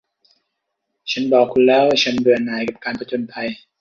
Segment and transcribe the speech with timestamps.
[1.11, 3.49] ฉันบอกคุณแล้วว่าฉันเบื่อหน่ายกับการผจญภัย